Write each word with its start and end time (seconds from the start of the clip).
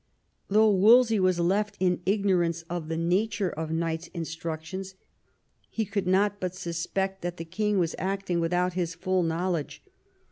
Though 0.47 0.71
Wolsey 0.71 1.19
was 1.19 1.39
left 1.39 1.77
in 1.79 2.01
ignorance 2.07 2.63
of 2.71 2.87
the 2.87 2.97
nature 2.97 3.51
of 3.51 3.69
Knight's 3.71 4.07
instructions, 4.15 4.95
he 5.69 5.85
could 5.85 6.07
not 6.07 6.39
but 6.39 6.55
suspect 6.55 7.21
that 7.21 7.37
the 7.37 7.45
king 7.45 7.77
was 7.77 7.93
acting 7.99 8.39
without 8.39 8.73
his 8.73 8.95
full 8.95 9.21
knowledge. 9.21 9.83